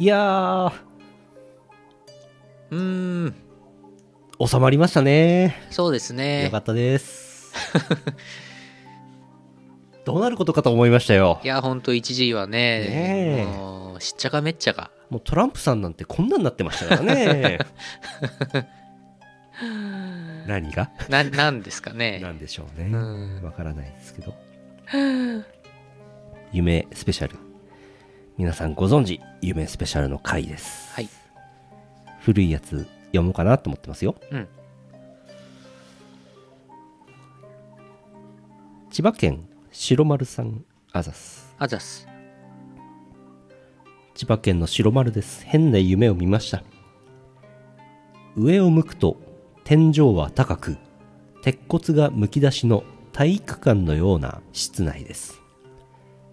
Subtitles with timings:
[0.00, 0.72] いやー。
[2.70, 3.34] うーん。
[4.42, 5.66] 収まりましたね。
[5.70, 7.52] そうですよねかったです。
[10.06, 11.38] どうなることかと思いましたよ。
[11.44, 13.44] いやほんと一時はねねえ。
[13.44, 14.90] もうしっちゃかめっちゃか。
[15.10, 17.58] もうトランプさんなんてこんなんなってましたからね。
[20.48, 20.90] 何が？
[21.10, 22.20] ななんですかね。
[22.20, 22.86] なんでしょうね。
[22.86, 23.42] うん。
[23.42, 24.34] わからないですけど。
[26.52, 27.49] 夢スペシャル
[28.36, 30.94] 皆さんご存知夢スペシャルの回です。
[30.94, 31.08] はい。
[32.20, 34.14] 古いやつ読もうかなと思ってますよ。
[34.30, 34.48] うん。
[38.90, 42.08] 千葉県白丸さんあざすあざっす
[44.14, 45.44] 千葉県の白丸です。
[45.44, 46.62] 変な夢を見ました。
[48.36, 49.16] 上を向くと
[49.64, 50.76] 天井は高く
[51.42, 55.40] 鉄骨がむき出しの体育館のような室内です。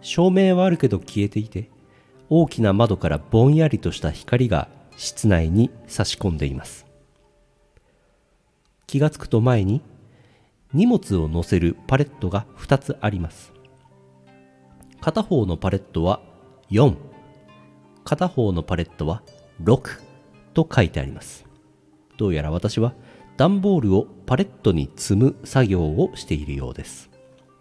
[0.00, 1.70] 照明はあるけど消えていて
[2.30, 6.86] 大きな窓からぼんやりとした光が室内に差し込んでいます。
[8.86, 9.82] 気がつくと前に
[10.72, 13.52] 荷物を載せるパレットが2つあります。
[15.00, 16.20] 片方のパレットは
[16.70, 16.96] 4
[18.04, 19.22] 片方のパレットは
[19.62, 20.00] 6
[20.54, 21.44] と書いてあります。
[22.16, 22.94] どうやら私は
[23.36, 27.10] 段ボールをパレットに積む作業をしているようです。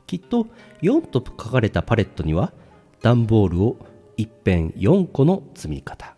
[0.05, 0.47] きっと
[0.81, 2.53] 4と書かれたパレットには
[3.01, 3.77] 段ボールを
[4.17, 6.15] 一辺4個の積み方。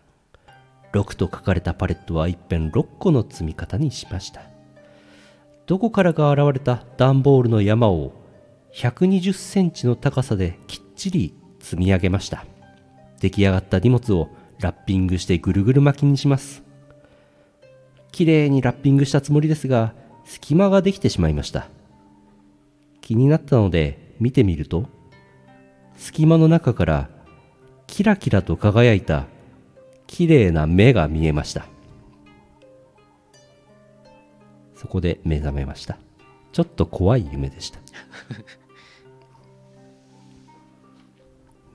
[0.94, 4.42] 6と書かれたパレットは一辺6個の積み方にしました。
[5.66, 8.14] どこからが現れた段ボールの山を
[8.74, 12.46] 120センチの高さできっちり積み上げました。
[13.20, 16.64] 出来上がった荷物をラッピングしてぐるぐる巻きにします。
[18.12, 19.94] きれいにラッピングしたつもりですが
[20.24, 21.68] 隙間ができてしまいました。
[23.02, 24.88] 気になったので見てみると
[25.96, 27.10] 隙間の中から
[27.88, 29.26] キラキラと輝いた
[30.08, 31.66] きれいな目が見えました。
[34.76, 35.98] そこで目覚めました。
[36.52, 37.80] ちょっと怖い夢でした。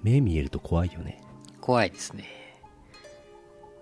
[0.03, 1.23] 目見えると怖いよね。
[1.61, 2.25] 怖いですね。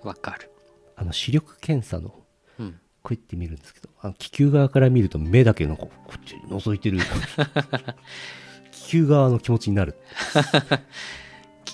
[0.03, 0.51] わかる。
[0.97, 2.15] あの視力検査の
[2.59, 2.81] うん。
[3.03, 6.99] こうやって見るんですけどあの気球側から見ると目だけのここっちに覗いてる。
[8.73, 9.95] 気球側の気持ちになる。
[10.33, 11.28] 気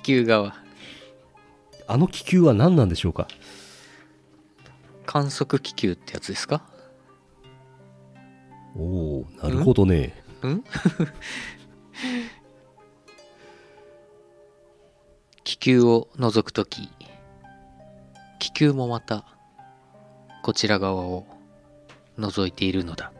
[0.05, 0.55] 球側。
[1.89, 3.27] あの気球は何なんでしょうか？
[5.07, 6.63] 観測気球ってやつですか？
[8.77, 10.15] おおなるほどね。
[10.43, 10.65] うん？
[15.45, 16.89] 気球を覗くとき
[18.39, 19.25] 気球もまた
[20.43, 21.27] こちら側を
[22.19, 23.13] 覗いているのだ。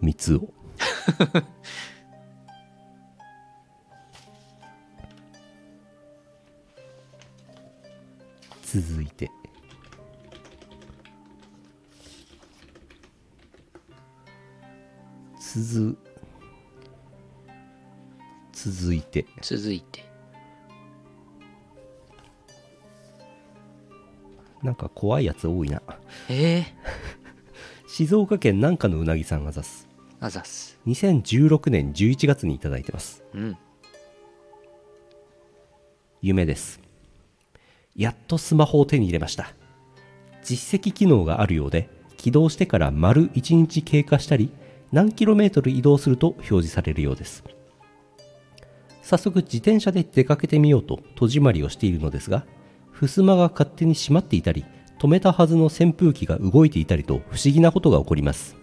[0.00, 0.48] 三つを
[8.74, 9.30] 続いて。
[15.38, 15.96] 続
[18.52, 19.26] 続いて。
[19.42, 20.04] 続いて。
[24.60, 25.80] なんか怖いやつ多いな。
[26.28, 26.66] ええ
[27.86, 29.86] 静岡県南下のうなぎさんがざす。
[30.18, 30.80] あざっす。
[30.88, 33.22] 2016年11月にいただいてます。
[33.34, 33.56] うん。
[36.20, 36.83] 夢です
[37.96, 39.54] やっとスマホを手に入れました。
[40.42, 44.50] 実績機能があるようで起動してから丸1日経過したり
[44.92, 47.44] 何キロメートル移動すると表示されるようです。
[49.02, 52.46] 早速自転車で出かけてみようと戸締まりをしているのですが
[52.92, 54.64] 襖が勝手に閉まっていたり
[54.98, 58.56] 止めたはずの扇風機が動いていたりと不思議なことが起こります。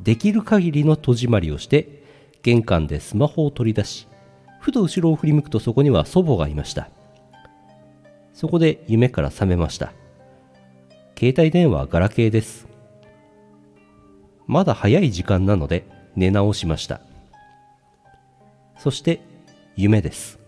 [0.00, 2.02] できる限りの戸締まりをして
[2.42, 4.08] 玄関でスマホを取り出し
[4.58, 6.90] ふと後ろを振り向くとそこには祖母がいました。
[8.32, 9.92] そこで夢から覚めました。
[11.18, 12.66] 携帯電話はガラケーです。
[14.46, 15.86] まだ早い時間なので
[16.16, 17.00] 寝直しました。
[18.78, 19.20] そして
[19.76, 20.38] 夢です。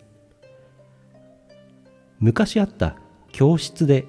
[2.18, 2.96] 昔あった
[3.32, 4.06] 教室で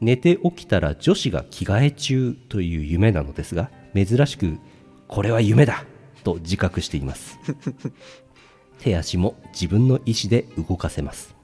[0.00, 4.58] 寝て起きたら女子が着替え中という夢なのですが珍しく
[5.06, 5.84] これは夢だ
[6.24, 7.38] と自覚しています。
[8.80, 11.37] 手足も自分の意思で動かせます。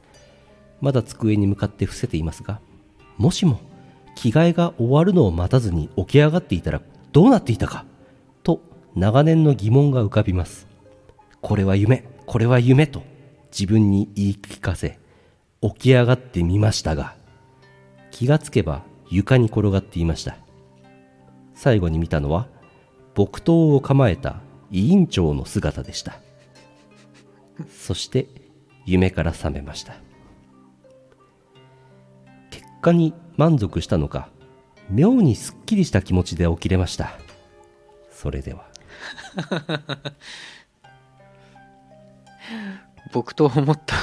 [0.85, 2.61] まだ机に向かって伏せていますが
[3.17, 3.59] もしも
[4.15, 6.83] 着替えが終わるのを待たずに起き上がっていたら
[7.13, 7.87] どうなっていたか
[8.43, 8.61] と
[8.95, 10.69] 長年の疑問が浮かびます。
[11.41, 13.03] これは夢これは夢と
[13.51, 14.99] 自分に言い聞かせ
[15.63, 17.15] 起き上がってみましたが
[18.11, 20.37] 気がつけば床に転がっていました。
[21.55, 22.47] 最後に見たのは
[23.15, 26.21] 木刀を構えた委員長の姿でした。
[27.71, 28.29] そして
[28.85, 30.04] 夢から覚めました。
[32.85, 34.29] 果に満足したのか
[34.91, 37.19] 妙にすっきりした気持ちで起きれました。
[38.11, 38.69] それでは。
[43.13, 43.97] 僕と思った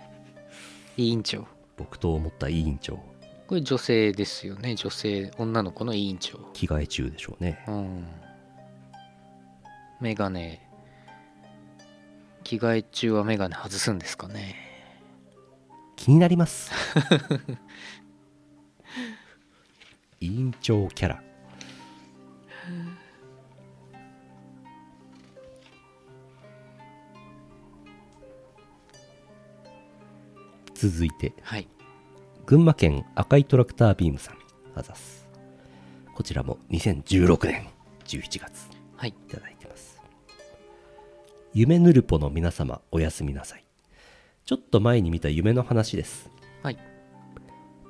[0.96, 1.46] 委員長。
[1.76, 2.98] 僕と思った委員長。
[3.46, 4.74] これ女性ですよね。
[4.74, 6.38] 女性女の子の委員長。
[6.54, 7.62] 着替え中でしょうね。
[7.68, 8.06] うん。
[10.00, 10.66] メガネ
[12.42, 14.67] 着替え中はメガネ外すんですかね
[15.98, 16.70] 気になります。
[20.20, 21.22] 委員長キャラ。
[30.72, 31.34] 続いて。
[31.42, 31.66] はい。
[32.46, 34.38] 群馬県赤いトラクタービームさん。
[34.76, 35.28] あざす。
[36.14, 37.66] こちらも2016年
[38.06, 38.68] 11月。
[38.96, 39.08] はい。
[39.08, 40.00] いただいてます。
[41.52, 43.67] 夢ぬるぽの皆様おやすみなさい
[44.48, 46.30] ちょっと前に見た夢の話です。
[46.62, 46.78] はい。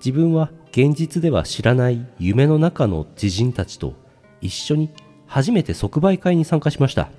[0.05, 3.95] 自分は現実では知らない夢の中の知人たちと
[4.41, 4.91] 一緒に
[5.29, 7.11] 初めて即売会に参加しました。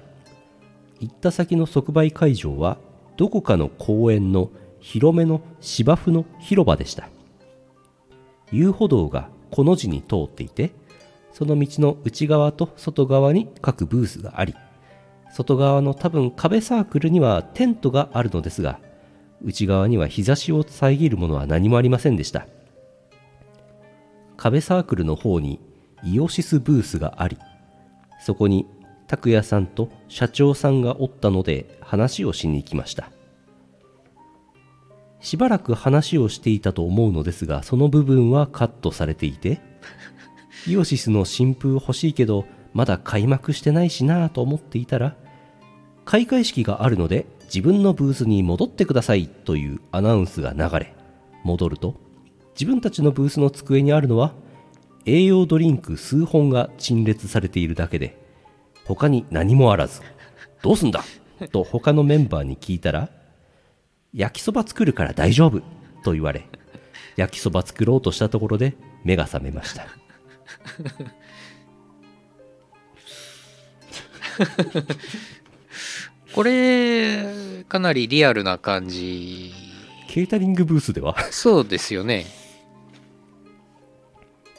[0.99, 2.79] 行った先の即売会場は
[3.15, 4.49] どこかの公園の
[4.81, 7.07] 広めの芝生の広場でした。
[8.51, 10.73] 遊歩道がこの字に通っていて
[11.31, 14.53] その道の内側と外側に各ブースがあり
[15.31, 18.81] 外側の多分壁サークルにはテントがあるのですが
[19.43, 22.47] 内側には日差しを遮るものは何もありませんでした。
[24.37, 25.59] 壁サークルの方に
[26.03, 27.37] イオシスブースがあり
[28.21, 28.65] そこに
[29.07, 33.11] 拓也さんと社長さんがおったので話をしに行きました。
[35.21, 39.61] しばらく話をしていたと思うのですがその部分はカットされていて
[40.67, 45.15] イオシスの新風欲しいけどまだ開幕してないしなぁと思っていたら
[46.05, 50.93] 開会式があるので自分のブースに戻ってくださいというアナウンスが流れ
[51.43, 51.95] 戻ると
[52.53, 54.33] 自分たちのブースの机にあるのは
[55.05, 58.17] 栄養ドリンク数本が陳列されているだけで
[58.85, 60.01] 他に何もあらず
[60.61, 61.03] どうすんだ
[61.51, 63.09] と他のメンバーに聞いたら
[64.13, 65.61] 焼きそば作るから大丈夫
[66.03, 66.47] と言われ
[67.15, 69.87] 焼きそば作ろうとしたところで目が覚めました。
[76.33, 79.51] これかなりリアルな感じ。
[80.07, 81.15] ケータリングブースでは？
[81.31, 82.25] そうですよね。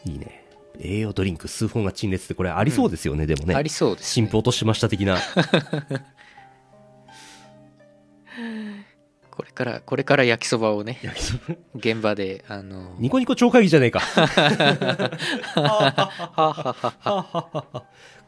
[0.04, 0.44] いいね。
[0.78, 3.54] 栄養ドリンク数本が陳列ってこれありそうですよね、でもね。
[3.54, 5.18] ありそうです、ね、新婦落としました的な。
[9.30, 11.54] これからこれから焼きそばをね焼きそば。
[11.74, 14.00] 現場であのニコニコ超会議じゃねえか。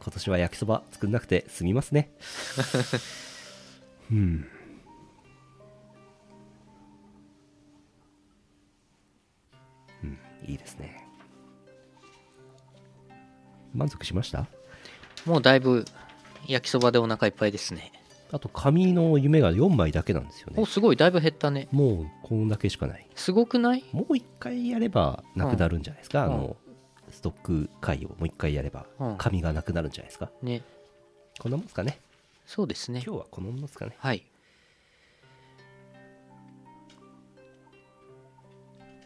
[0.03, 2.11] 今年は焼きそば作んなくて済みますね
[4.11, 4.45] うん。
[10.03, 10.17] うん。
[10.45, 11.07] いいですね。
[13.73, 14.45] 満足しました？
[15.25, 15.85] もうだいぶ
[16.47, 17.91] 焼きそばでお腹いっぱいですね。
[18.31, 20.55] あと紙の夢が4枚だけなんですよね。
[20.61, 20.95] おすごい。
[20.95, 21.67] だいぶ減ったね。
[21.71, 23.07] もうこんだけしかない。
[23.15, 23.83] すごくない？
[23.91, 26.33] もう一回やればなくなるんじゃないですか、うん。
[26.33, 26.57] あの
[27.09, 29.17] ストック回をもう一回やればうん。
[29.17, 30.61] 紙がなくなるんじゃないですか、ね。
[31.39, 31.99] こんなもんですかね
[32.45, 33.01] そうですね。
[33.05, 33.95] 今日はこのもんですかね。
[33.97, 34.25] はい。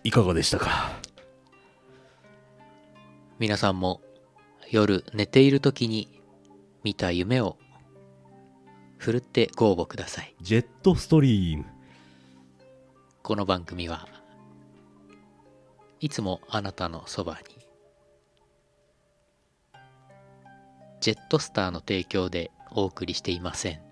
[0.04, 0.92] いかがでしたか？
[3.40, 4.02] 皆さんも
[4.70, 6.22] 夜寝ている時に
[6.84, 7.58] 見た夢を
[8.98, 10.36] ふるってご応募ください。
[10.42, 11.66] ジェットストリーム。
[13.22, 14.08] この番組は
[16.00, 17.40] いつもあなたのそばに
[21.02, 23.87] ジェットスターの提供でお送りしていません。